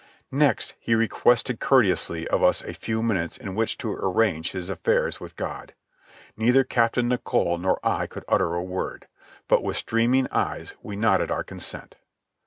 Next 0.31 0.73
he 0.79 0.95
requested 0.95 1.59
courteously 1.59 2.27
of 2.29 2.41
us 2.41 2.63
a 2.63 2.73
few 2.73 3.03
minutes 3.03 3.37
in 3.37 3.53
which 3.53 3.77
to 3.77 3.93
arrange 3.93 4.49
his 4.49 4.67
affairs 4.67 5.19
with 5.19 5.35
God. 5.35 5.75
Neither 6.35 6.63
Captain 6.63 7.07
Nicholl 7.07 7.59
nor 7.59 7.79
I 7.85 8.07
could 8.07 8.25
utter 8.27 8.55
a 8.55 8.63
word, 8.63 9.07
but 9.47 9.63
with 9.63 9.77
streaming 9.77 10.27
eyes 10.31 10.73
we 10.81 10.95
nodded 10.95 11.29
our 11.29 11.43
consent. 11.43 11.97